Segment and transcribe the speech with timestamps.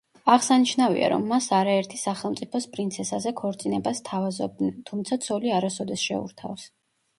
[0.35, 6.69] აღსანიშნავია, რომ მას არაერთი სახელმწიფოს პრინცესაზე ქორწინებას სთავაზობდნენ, თუმცა ცოლი არასოდეს შეურთავს.